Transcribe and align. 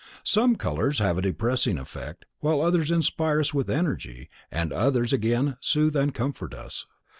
Some 0.23 0.55
colors 0.55 0.97
have 0.97 1.19
a 1.19 1.21
depressing 1.21 1.77
effect, 1.77 2.25
while 2.39 2.59
others 2.59 2.89
inspire 2.89 3.41
us 3.41 3.53
with 3.53 3.69
energy, 3.69 4.31
and 4.49 4.73
others 4.73 5.13
again 5.13 5.57
soothe 5.59 5.95
and 5.95 6.11
comfort 6.11 6.55
us. 6.55 6.87